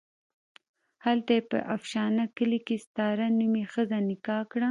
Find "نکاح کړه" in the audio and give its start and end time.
4.09-4.59